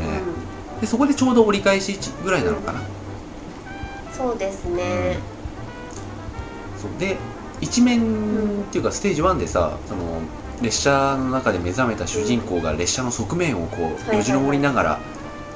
[0.73, 0.81] うん。
[0.81, 2.81] でそこでちょうど折り返しぐらいなのかな、
[4.11, 5.17] そうですね、
[6.81, 6.99] そう。
[6.99, 7.17] で
[7.61, 8.03] 一面っ
[8.71, 10.21] ていうかステージ1でさその
[10.61, 14.17] 列車の中で目覚めた主人公が列車の側面をこはいうはい。
[14.17, 14.99] よじ登りながら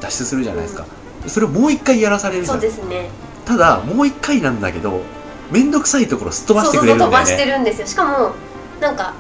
[0.01, 0.85] 脱出するじゃないですか、
[1.27, 3.09] それをもう一回やらされるじそゃうんですね。
[3.45, 5.01] ただもう一回なんだけど
[5.51, 7.87] 面倒くさいところすっ飛ばしてくそうそうそう飛ばれるんだよねしてるんですよ。
[7.87, 8.31] しかも
[8.79, 9.13] なんか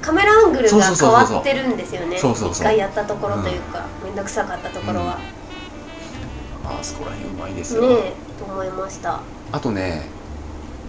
[0.00, 2.16] カメラアングルが変わってるんですよね。
[2.16, 5.18] 一回やったところというか面倒くさかったところは、
[6.64, 9.20] あそこら辺うまいですよ、ねえと思いました。
[9.52, 10.06] あとね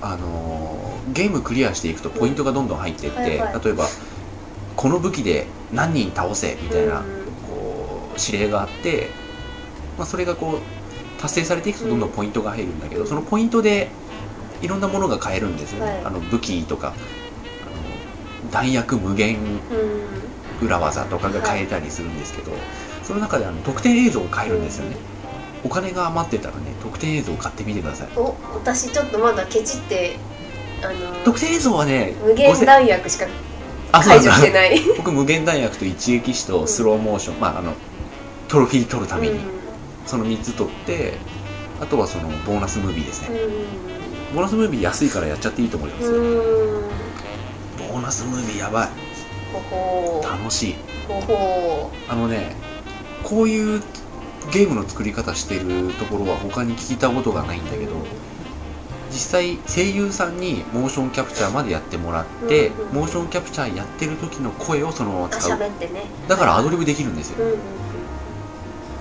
[0.02, 3.65] あのーゲームクリアしていくとポイントがどんどん入っていって、はいはい。
[3.65, 3.88] 例えば
[4.76, 7.06] この武器で何人倒せみたいな、うん。
[7.48, 9.10] こう指令があって、
[9.98, 13.89] まあ、それがこう達成されていくとどんどんポイントが入るんだけど、そのポイントで
[14.62, 16.06] いろんなものが買えるんですよね、はい。
[16.06, 20.30] あの武器とかあの弾薬無限うん。
[20.62, 22.52] 裏技とかが買えたりするんですけど、
[23.04, 24.98] その中であの特典映像を買えるんですよね、
[25.63, 28.10] お金が余ってたらね特典映像を買ってみてください。
[28.17, 30.17] お私ちょっとまだケチって
[30.84, 33.28] あの特典映像はね無限5000弾薬しか
[33.91, 34.82] 解除してない。
[34.98, 37.74] 僕無限弾薬と一撃死とスローモーション、まああの
[38.48, 39.39] トロフィー取るために、うん。
[40.06, 41.13] その3つ取って
[41.80, 43.88] あとはそのボーナスムービーですね、う
[44.34, 48.89] ボーナスムービー安いからやっちゃっていいと思います、ボーナスムービーやばい。
[49.52, 50.76] ほほー楽しい。
[51.08, 52.56] ほほあのね
[53.24, 53.82] こういう
[54.52, 57.92] ゲームの作り方してるところは他に聞いたことがないんだけど
[59.12, 62.96] 実際声優さんにモーションキャプチャーまでやってもらって、うんうん。
[62.96, 65.58] モーションキャプチャーやってる時の声をそのままあ使う。
[65.58, 66.06] 喋ってね。
[66.28, 67.44] だからアドリブできるんですよ。
[67.44, 67.60] うんうんうん。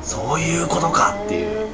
[0.02, 1.46] そういうことかっていう。
[1.46, 1.70] へ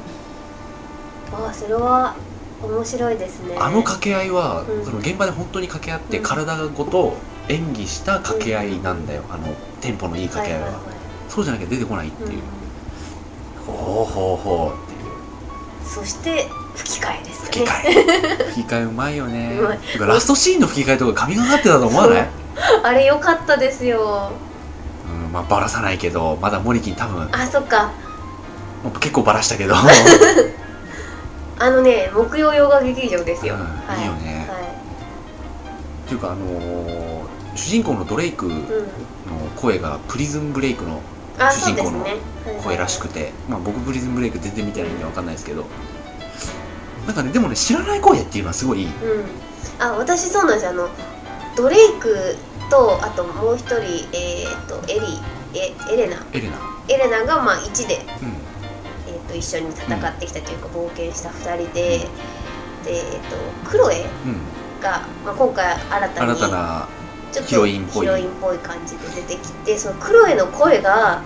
[1.31, 1.47] ー。
[1.49, 2.17] あそれは
[2.65, 3.57] 面白いですね。
[3.59, 4.85] あの掛け合いは、うん。
[4.85, 6.25] その現場で本当に掛け合ってうん。
[6.25, 7.17] 体ごと
[7.49, 10.81] 演技した掛け合いなんだよ、あのテンポのいい掛け合いは,、
[11.29, 12.41] そうじゃなきゃ出てこないっていう、
[13.67, 15.09] ほうほうほうっていう。
[15.09, 15.25] うん
[15.85, 17.51] そして吹き替えですよね。
[17.51, 18.51] 吹き替え。
[18.53, 19.61] 吹き替えうまいよね。
[20.01, 22.29] ラストシーンの吹き替えとか神がかってたと思わない。
[22.83, 24.33] あれ良かったですよ。
[25.07, 27.29] うんまあバラさないけどまだモリキン多分。
[27.31, 27.91] あそっか。
[29.01, 29.75] 結構バラしたけど、
[31.59, 34.03] あのね木曜洋画劇場ですよ、うんはい。
[34.03, 34.47] いよね。
[34.49, 34.55] は
[36.05, 37.25] っていうかあのー
[37.57, 38.57] 主人公のドレイクの
[39.55, 41.01] 声がプリズンブレイクの
[41.39, 42.21] あ主人公のそうですね。
[42.47, 45.65] はいはい声らしくて、まあ、僕プリズンブレイク全然見てないんでわかんないですけど
[47.07, 48.91] なんかねでもね知らない声っていうのはすごいうん。
[49.79, 50.71] あ私そうなんですよ。
[50.73, 50.89] あの
[51.57, 52.37] ドレイク
[52.71, 53.77] とあともう一人
[54.13, 55.21] えっ、とエリ
[55.55, 56.17] えエレナ。
[56.33, 56.59] エレナ。
[56.89, 58.44] エレナがまあ1で、うん
[59.37, 62.09] 一緒に戦ってきたというか、冒険した2人で、
[62.85, 64.55] で、えー、とクロエうん。
[64.85, 68.59] が、まあ、今回新たにちょっとヒロインっぽい。
[68.59, 71.23] 感じで出てきてそのクロエの声が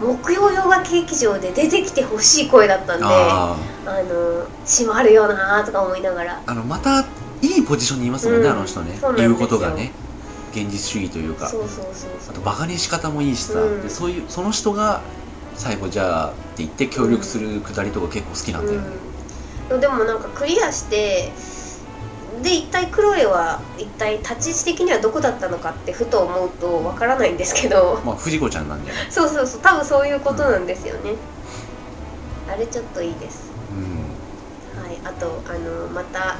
[0.00, 6.40] 木曜洋画劇場で出てきてほしい声だったんでああの締まるよなとか思いながら。
[6.46, 7.00] ーあのまた
[7.42, 8.52] いいポジションにいますもんね、うん。
[8.52, 8.98] あの人ね。
[9.16, 9.92] 言うことがね。
[10.52, 11.48] 現実主義というか。
[11.48, 12.10] そうそうそうそう。
[12.30, 13.82] あとバカに仕方もいいしさ、うん。
[13.82, 15.00] でそういうその人が
[15.60, 18.86] 最後じゃあって言って協力するくだりとか結構好きなんだよね、
[19.70, 21.30] うん、でもなんかクリアして
[22.42, 28.00] で一体クロエは一体立ち位置的にはどこだったのかってふと思うとわからないんですけど。
[28.06, 31.16] まあ藤子ちゃんなんじゃないそうそうそう多分そういうことなんですよね、
[32.48, 33.50] あれちょっといいです。
[33.70, 34.82] うん。
[34.82, 36.38] はいあとあのまた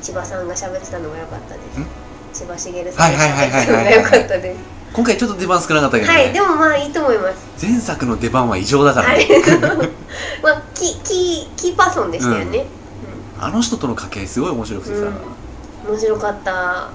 [0.00, 1.80] 千葉さんが喋ってたのが良かったです。
[1.80, 1.86] ん？
[2.32, 7.66] 千葉茂さんが喋ってたのが良かったです今回ちょっと出番少なかったけどね、はいでもまあいいと思います。
[7.66, 9.28] 前作の出番は異常だからはい。
[9.28, 9.42] ね、
[10.42, 12.64] まあキキキーパーソンでしたよね、
[13.38, 15.90] あの人との掛け合いすごい面白くてさ、うん。
[15.92, 16.88] 面白かった。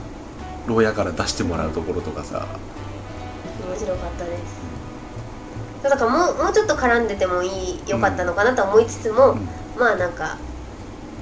[0.66, 2.48] 牢屋から出してもらうところとかさ、
[3.70, 5.84] 面白かったです。
[5.84, 9.48] だからもうもうちょっと絡んでてもいい良かったのかなとは思いつつも、うん。
[9.78, 10.38] まあなんか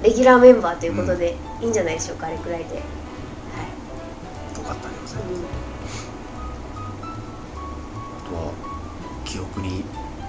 [0.02, 2.72] レギュラーメンバーということでいいんじゃないでしょうか、あれくらいで、はい。
[2.72, 2.82] よ
[4.66, 5.59] かったでございます
[9.30, 9.84] 記憶に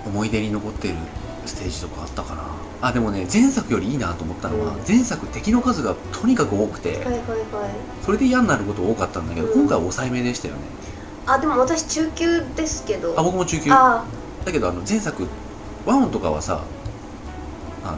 [0.05, 0.97] 思い出に残っている
[1.45, 2.43] ステージとかあったかな。
[2.83, 4.81] あでもね前作よりいいなと思ったのは、うん。
[4.87, 7.19] 前作敵の数がとにかく多くて、はいはいはい。
[8.05, 9.53] それで嫌になること多かったんだけど、うん。
[9.53, 10.61] 今回は抑えめでしたよね。
[11.25, 13.15] あでも私中級ですけど。
[13.17, 13.71] あ僕も中級。
[13.71, 14.05] あ
[14.45, 15.27] だけどあの前作
[15.85, 16.63] ワンとかはさ
[17.83, 17.97] あの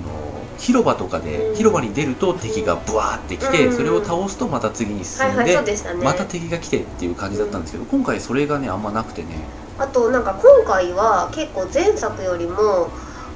[0.57, 1.55] 広場とかで、うん。
[1.55, 3.73] 広場に出ると敵がブワーって来て、うん。
[3.73, 6.03] それを倒すとまた次に進んで、はいはいそうでね。
[6.03, 9.29] また敵が来てっていう感じだったんですけど、今回それがねあんまなくてね
[9.77, 12.89] あとなんか今回は結構前作よりも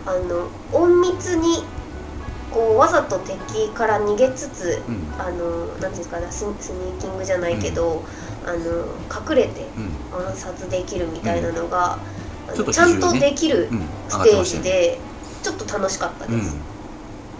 [0.05, 1.63] あの隠密に
[2.51, 5.07] こうわざと敵から逃げつつうん。
[5.19, 8.03] あのなんていうんですかねススニーキングじゃないけど、
[8.45, 8.85] あの
[9.31, 9.89] 隠れてうん。
[10.27, 11.99] 暗殺できるみたいなのが、
[12.47, 13.69] あのちちゃんとできる
[14.07, 14.97] ステージで
[15.43, 16.37] ちょっと楽しかったうん。
[16.37, 16.55] です、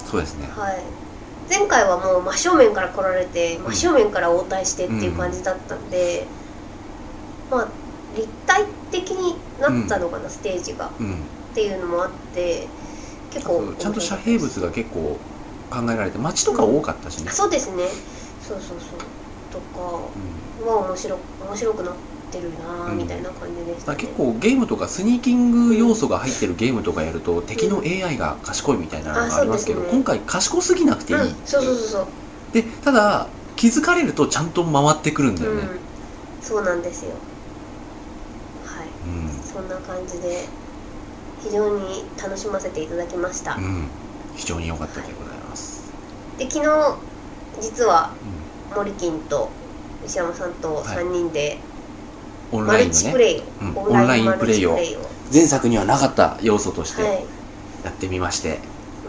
[0.05, 0.47] そうですね。
[0.47, 0.77] はい。
[1.49, 6.25] 前回はもう真正面から来られて真正面から応対してっていう感じだったんで、
[7.49, 7.67] まあ
[8.17, 10.87] 立体的になったのかな、ステージが。
[10.87, 11.15] っうん。
[11.53, 12.67] ていうのもあって
[13.31, 14.99] 結構ちゃんと遮蔽物が結構
[15.69, 17.29] 考えられて街とか多かったしね。
[17.29, 17.83] あ、そうですね。
[18.39, 18.99] そうそうそう。
[19.49, 19.81] とか
[20.59, 20.65] うん。
[20.67, 21.93] は面白面白くなっ
[22.31, 22.97] てるなうん。
[22.97, 29.87] みたいな感じでしたね、結構ゲームとかスニーキング要素が入ってるゲームとかやると敵の AI が賢いみたいなのがありますけど、ね。
[29.89, 32.07] 今回賢すぎなくていい、うんそうそうそうそう。
[32.53, 35.79] でただ気づかれるとちゃんと回ってくるんだよね、うん、
[36.39, 37.11] そうなんですよ
[39.57, 40.45] そんな感じで
[41.43, 43.87] 非常に楽しませていただきました、うん。
[44.35, 45.91] 非常に良かったでございます、
[46.37, 46.97] で昨日
[47.59, 48.11] 実は
[48.71, 49.49] う森金と
[50.05, 50.85] 石山さんとはい。
[50.85, 51.57] 3人で
[52.53, 52.95] ん、オンラインのね。
[52.95, 53.77] チプレイを、うん。
[53.77, 54.77] オンラインプレイを
[55.33, 57.25] 前作にはなかった要素としてはい。
[57.83, 58.59] やってみまして、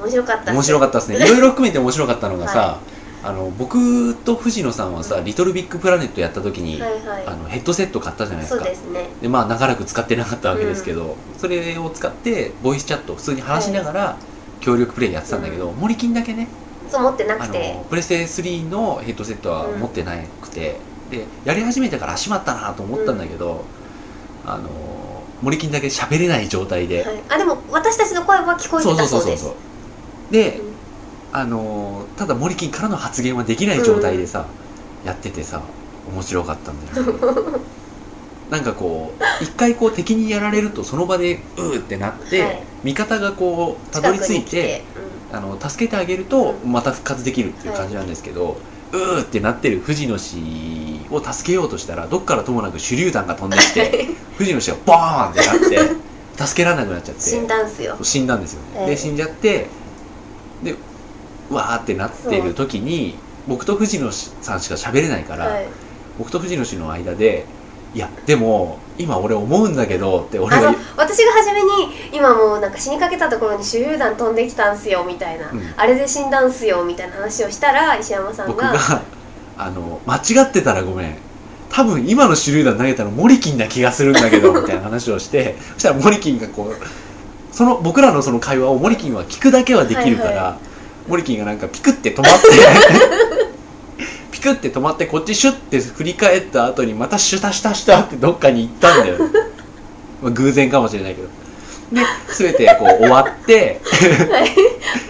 [0.00, 1.16] 面白かった面白かっったですね。
[1.18, 2.80] いろいろ含めて面白かったのがさ、は
[3.24, 7.26] あの僕と藤野さんはさ「リトルビッグプラネット」やった時に、はいはい。
[7.26, 8.64] あのヘッドセット買ったじゃないですか。
[8.64, 9.08] そうですね。
[9.20, 14.16] でまあ長らく使ってなかったわけですけど、それを使ってボイスチャット普通に話しながら
[14.60, 16.46] 協力プレイやってたんだけど、森金だけね
[16.88, 17.74] そう持ってなあくて。
[17.74, 20.76] のプレステ3のヘッドセットは持ってなくて、
[21.10, 23.64] でやり始めてからしまったなと思ったんだけど、
[24.46, 24.68] あの
[25.42, 29.46] 森金だけ喋れない状態で、はい、あでも私たちの声は聞こえてたそうです。
[29.48, 30.32] う。
[30.32, 30.67] で、うん
[31.32, 34.46] あのただ森金からの発言はできない状態でさ、
[35.04, 35.62] やっててさ
[36.12, 37.58] 面白かったんだよね。
[38.50, 42.62] なんかこう一回こう敵にやられるとその場でうーってなって、はい。
[42.84, 44.82] 味方がこうたどり着い近くに来て
[45.32, 48.56] あの助けてあげるとまた復活できるっていう感じなんですけど、
[48.92, 54.06] うーってなってる藤野氏を助けようとしたらどっからともなく手榴弾が飛んできて
[54.38, 55.78] 藤野氏がボーンってなって
[56.46, 57.98] 助けられなくなっちゃって死んだんすよ。
[58.00, 58.90] 死んだんですよ、ええ。
[58.90, 59.66] で死んじゃって
[60.62, 60.74] で
[61.50, 63.14] わーってなってる時に
[63.46, 65.66] 僕と藤野さんしか喋れないから、はい。
[66.18, 67.46] 僕と藤野氏の間で
[67.94, 71.68] 「いやでも今俺思うんだけど」って俺が言私が初めに
[72.12, 75.62] 今もうなんか死にかけたところに手榴弾飛んできたんすよみたいな、うん。
[75.76, 79.02] あれで死んだんすよみたいな話をしたら石山さんが僕が
[79.56, 81.16] あの間違ってたらごめん。
[81.70, 90.58] 多分今の手榴弾投げたのモリキンな気がするんだけど みたいな話をしてそしたらモリキンがこうその僕らのその会話をモリキンは聞くだけはできるから、はいは
[91.08, 92.48] モリキンがなんかピクって止まって
[94.30, 99.16] ピクって止まってこっちシュッて振り返った後にまたシュタシュタシュタってどっかに行ったんだよ
[100.22, 101.28] まあ偶然かもしれないけど。
[101.92, 102.02] で
[102.36, 103.80] 全てこう終わって。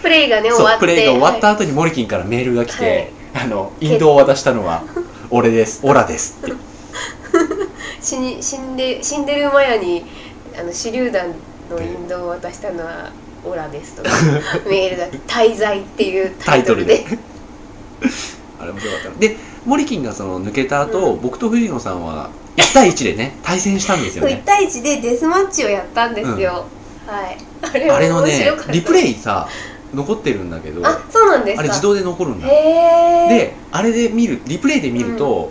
[0.01, 0.79] プレイがね終わって。
[0.79, 4.85] そうプレイが終わった後にモリキンからメールが来て、あの引導を渡したのは
[5.31, 5.81] 俺です。
[5.83, 6.53] オラですって。
[8.01, 10.05] 死に死んで死んでるマヤに
[10.57, 11.35] あの手榴弾
[11.71, 13.11] の引導を渡したのは
[13.45, 14.11] オラですとか
[14.69, 17.19] メールが「滞在」っていうタタイトルでで
[18.61, 21.21] あれ面白かったでモリキンがその抜けた後、うん。
[21.21, 26.65] 僕と藤野さんは1対1でね対戦したんですよそう1ね対1でデスマッチをやったんですよ、
[27.07, 27.39] はい。
[27.63, 29.49] あれあれのねリプレイさ
[29.95, 31.61] 残ってるんだけどあそうなんですか。
[31.61, 32.47] あれ自動で残るんだ。
[32.49, 35.51] であれで見るリプレイで見ると、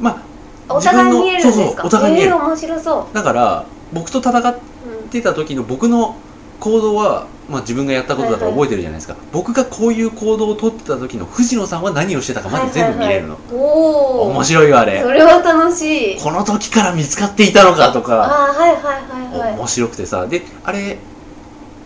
[0.00, 0.22] ま
[0.68, 1.52] あお互い見えるんですか？
[1.52, 2.30] そうそうお互い見える。
[2.30, 4.58] えー面白そだから僕と戦っう、
[5.02, 6.16] うんてた時の僕の
[6.60, 15.02] 行動は、まあ、自分がやったことだから覚えてるじゃないですか、僕がこういう行動をとってた時の藤野さんは何をしてたかまで全部見れるの、はいはいはい、おお面白いよあれ。
[15.02, 16.20] それは楽しい。
[16.20, 18.50] この時から見つかっていたのかとか。
[18.50, 19.54] あーはいはいはいはい。
[19.56, 20.26] 面白くてさ。
[20.26, 20.98] であれ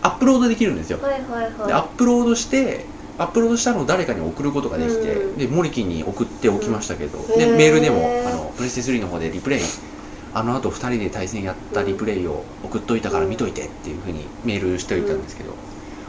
[0.01, 2.85] アップロードできるんですよ、はいはいでアッはプロードして
[3.17, 5.37] アップロードしたのを誰かに送ることができて、うん。
[5.37, 9.59] でモリキンに送っておきましたけど、うんでメールでもあのプレステ3の方でリプレイ
[10.35, 15.53] あのあと2人で対戦やったリプレイを送っといたから見といてっていうふうにメールしておいたんですけど、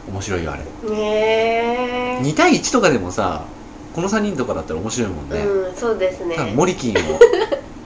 [0.07, 0.63] 面白いよあれ。
[0.63, 3.45] いねえ2対1とかでもさ
[3.93, 6.53] この3人とかだったら面白いもんね、うんそうですね。
[6.55, 7.19] モリキンを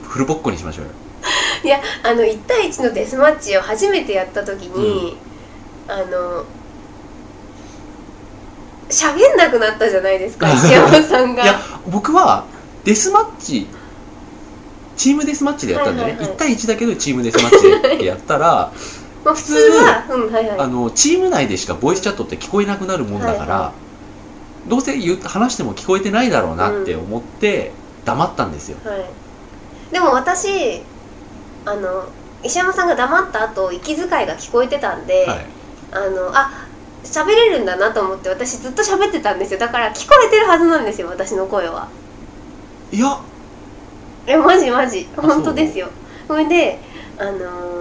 [0.02, 0.90] フルボッコにしましょうよ。
[1.62, 5.18] いやあの1対1のデスマッチを初めてやった時に、
[5.86, 6.44] あの
[8.88, 11.44] 喋んなくなったじゃないですか石山さんが。
[11.44, 12.44] いや僕は
[12.84, 13.66] デスマッチ
[15.00, 16.36] チームデスマッチでやったんだよね、はいはいはい。
[16.36, 18.70] 1対1だけどチームデスマッチでやったら
[19.24, 20.58] まあ、普通はうんはいはい。
[20.58, 23.72] あのチーム内でしかボイスチャットって聞こえなくなるもんだから、は
[24.68, 27.72] どうせ言う話しても聞こえてないだろうなって思って
[28.04, 29.04] 黙ったんですよ、はい、
[29.92, 30.82] でも私
[31.64, 32.04] あの
[32.42, 35.46] 石山さんが黙った後息遣いが聞こえてたんで、はい、
[35.92, 36.66] あのあ
[37.04, 39.58] 喋れるんだなと思って私ずっと喋ってたんですよ。
[39.58, 41.88] だから聞こえてるはずなんですよ私の声は。
[42.92, 43.18] いや
[44.26, 45.08] えマジマジ。
[45.16, 45.88] あ本当ですよ。
[46.26, 46.78] それで
[47.18, 47.80] あのー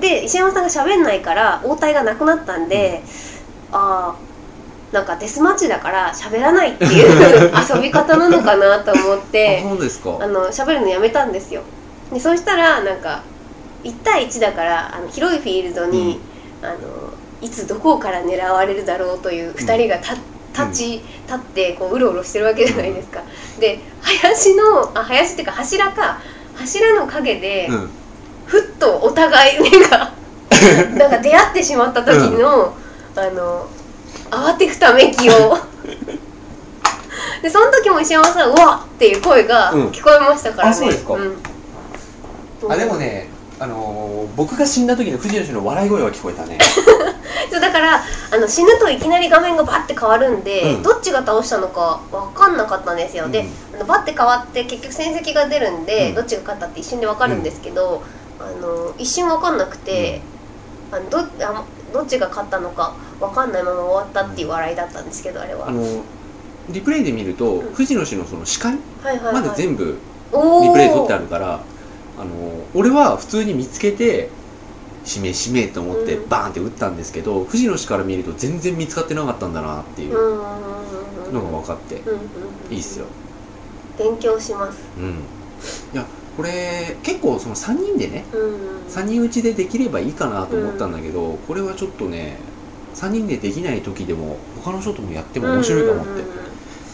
[0.00, 3.02] で石山さんが喋んないから応対がなくなったんで、
[3.72, 10.18] ああなんかデスマッチだから喋らないっていう 遊び方なのかなと思っあてそうですか。
[10.20, 11.62] あの喋るのやめたんですよ。
[12.12, 13.22] でそうしたらなんか
[13.84, 16.20] 1対1だからあの広いフィールドに、
[16.62, 16.74] あの
[17.40, 20.14] いつどこから狙われるだろうという2人がた、
[20.56, 21.02] 立ち立
[21.34, 23.22] ってこううろうろしてるわけじゃないですか、
[23.60, 26.20] で林のあ林っていうか柱か
[26.56, 27.90] 柱の陰で、うん。
[28.46, 30.12] ふっとお互い目が
[30.96, 32.74] なんか出会ってしまった時の、
[33.14, 33.66] あの
[34.30, 35.58] 慌てふためきを。
[37.42, 39.88] でその時も石山さん「うわっ!」っていう声がうん。
[39.90, 41.14] 聞こえましたからね、あそうですか。
[41.14, 41.36] ん。
[42.72, 43.28] あでもね
[43.60, 46.58] あのー僕が死んだ時の藤吉の笑い声は聞こえたね。
[47.50, 50.82] そうだからあの死ぬといきなり画面がバッて変わるんで、うん。
[50.82, 53.40] どっちが倒したのか分かんなかったんですよ、で
[53.72, 53.76] うん。
[53.76, 56.14] あのバッて変わって結局戦績が出るんで、うん。
[56.14, 58.02] どっちが勝ったって一瞬で分かるんですけど、
[58.38, 60.20] あの一瞬分かんなくて、
[60.92, 65.82] あのどあどっちが勝ったのか分かんないまま終わったっていう笑いだったんですけどあれは、あの
[66.68, 67.72] リプレイで見ると、うん。
[67.72, 69.34] 藤野氏のその視界はいはいはい。
[69.34, 69.98] まで全部
[70.32, 70.64] おー。
[70.64, 71.60] リプレイ取ってあるから
[72.20, 74.28] あの俺は普通に見つけて
[75.06, 76.28] 指名指名と思ってうん。
[76.28, 80.18] バーンって打ったんですけど、藤野氏から見ると全然見つかってなかったんだなっていううん。
[80.18, 82.22] うんうんうんのが分かって、うんうんうん
[82.70, 83.06] いいっすよ。
[83.98, 84.78] 勉強します。
[84.96, 85.04] うん。
[85.92, 86.04] いや
[86.36, 88.44] これ結構その3人でねうんう
[88.80, 88.86] ん。
[88.86, 92.38] 3人打ちでできればいいかなと思ったんだけど、これはちょっとね
[92.94, 96.22] 3人でできない時でも他の人ともやっても面白いかもって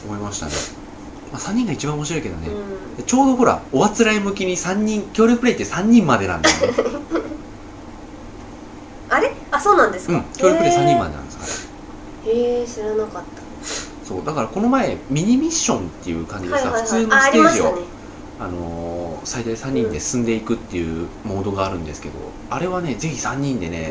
[0.05, 0.53] 思いましたね、
[1.35, 3.05] まあ、3人が一番面白いけどね、うん。
[3.05, 6.79] ちょうどほらおあつらい向きに3人協力プレイって3人までなんだよね。
[9.11, 9.33] あれ？
[9.51, 10.23] あそうなんですか、うん。
[10.37, 11.45] 協力プレイ3人までなんですか
[12.27, 13.23] らへえ知らなかっ
[14.05, 14.25] そう。
[14.25, 16.85] だからこの前ミニミッションっていう感じでさ、たはいはいはい。
[16.85, 17.79] 普通のあステージをあね。
[18.39, 22.15] あのー最大3人で進んでいくっていうモードがあるんですけど
[22.51, 23.91] あれはねぜひ3人でね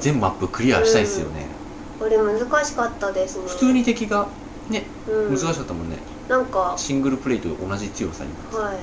[0.00, 1.46] 全マップクリアしたいですよね、
[1.98, 3.44] これ難しかったですね。
[3.46, 4.26] 普通に敵が
[4.68, 5.34] ねうん。
[5.34, 5.96] 難しかったもんね、
[6.30, 8.76] なんかシングルプレイと同じ強さにはい。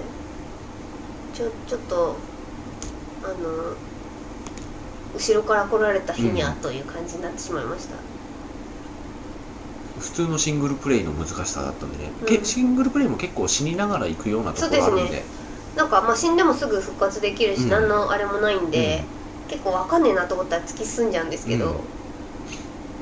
[1.34, 2.16] ちょちょっと
[3.24, 3.34] あの
[5.16, 7.96] 後ろから来られた日にゃという感じになってしまいました、
[10.00, 12.28] 普通のシングルプレイの難しさだったんでね、うん。
[12.28, 15.02] けシングルプレイも結構死にながら行くようなところあるんで。
[15.04, 17.70] そうですなんかまあ死んでもすぐ復活できるし、うん。
[17.70, 19.06] 何のあれもないんで、
[19.48, 21.82] 結構わかんねえなと思ったら突き進んじゃうんですけど、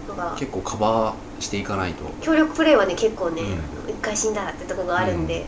[0.10, 0.18] うん。
[0.18, 2.04] なんか結構カバしていかないと。
[2.22, 5.46] 協力プレイはね結構ねう一、回死んだらってとこがあるんで、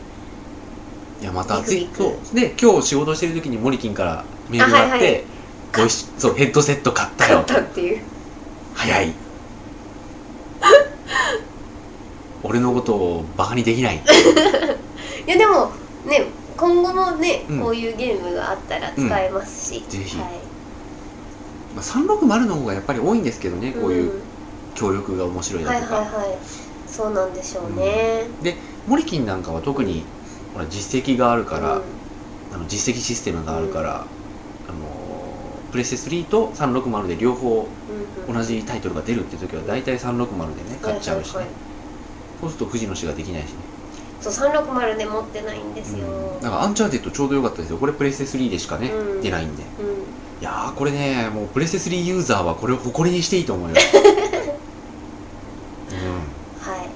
[1.20, 5.90] いやまたビクビクそうで今日仕事してる時にモリキンからメールがあってあはいはい。
[5.90, 7.42] そうヘッドセット買ったよ。
[7.42, 8.00] 勝ったっていう。
[8.74, 9.12] 早い。
[12.42, 13.96] 俺のことをバカにできない。
[15.26, 15.72] いやでも
[16.06, 16.26] ね
[16.56, 17.60] 今後もね、うん。
[17.60, 20.16] こういうゲームがあったら使えますし、ぜひ。
[20.18, 20.48] はい。
[21.74, 24.22] まあ、360の方がやっぱり多いんですけどねこういう
[24.78, 26.38] 協力が面白いうん、はいだとか、はいはい。
[26.86, 28.56] そうなんでしょうね、で
[28.86, 30.04] モリキンなんかは特に
[30.54, 31.82] ほら実績があるから、うん。
[32.54, 34.06] あの実績システムがあるから、
[34.68, 34.78] あの
[35.70, 37.54] プレステ3と360で両方う
[38.22, 38.34] んうん。
[38.34, 41.58] 同じタイトルが出るって時は大体360でね買っちゃうしね、はいはいはい
[42.40, 43.54] そうすると富士の死ができないしね、
[44.20, 47.78] そう360で持ってないんですよ、うん、だからアンチャーテッドちょうどよかったですよ。
[47.78, 49.20] これプレステ3でしかね、うん。
[49.20, 49.64] 出ないんで。
[49.64, 49.70] うん。
[50.40, 53.74] いやーこれねもうプレステ3ユーザーはこれを誇りにしていいと思うよ、
[55.90, 55.98] うん、
[56.72, 56.88] はい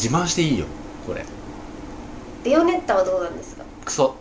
[0.00, 0.66] 自慢していいよ
[1.06, 1.24] これ。
[2.44, 3.64] ベヨネッタはどうなんですか？
[3.84, 4.17] クソ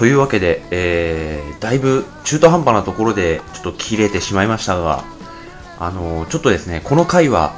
[0.00, 5.04] というわけで、えー、だいぶ中途半端なところでちょっと切れてしまいましたが、
[5.78, 7.52] あのーちょっとですね、この回は、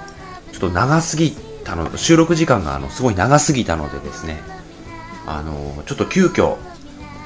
[0.51, 1.31] ちょっと長すぎ
[1.63, 4.41] たの、収録時間があの、すごい長すぎたのでですね、
[5.25, 6.57] あのーちょっと急遽、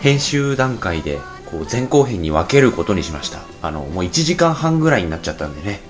[0.02, 3.38] 編集段階で、こう、前後編に分けることにしました。
[3.62, 5.80] あの、もう1時間半ぐらいになっちゃったんでね。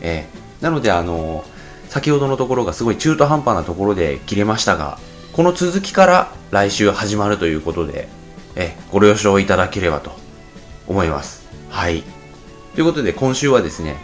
[0.00, 1.44] えー、なのであの
[1.90, 4.98] 先ほどのところがすごい中途半端なところで切れましたが、
[5.34, 8.08] この続きから来週始まるということで、
[8.56, 10.12] え、ご了承いただければと
[10.86, 11.46] 思います。
[11.70, 12.02] はい。
[12.74, 13.96] ということで、今週はですね、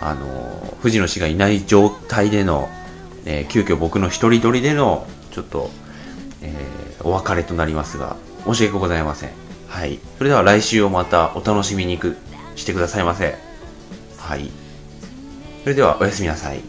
[0.00, 2.68] あの、藤野氏がいない状態での、
[3.26, 5.70] えー急遽僕の一人撮りでの、ちょっと、
[6.42, 9.30] えーお別れとなりますが、申し訳ございません。
[9.68, 9.98] はい。
[10.18, 12.16] それでは来週をまたお楽しみにく
[12.56, 13.38] してくださいませ。
[14.18, 14.50] はい。
[15.62, 16.60] それではおやすみなさい。